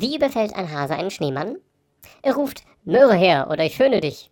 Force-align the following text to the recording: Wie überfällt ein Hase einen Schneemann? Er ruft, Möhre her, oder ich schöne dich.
Wie 0.00 0.16
überfällt 0.16 0.54
ein 0.54 0.72
Hase 0.72 0.94
einen 0.94 1.10
Schneemann? 1.10 1.56
Er 2.22 2.34
ruft, 2.34 2.64
Möhre 2.84 3.14
her, 3.14 3.48
oder 3.50 3.64
ich 3.64 3.76
schöne 3.76 4.00
dich. 4.00 4.30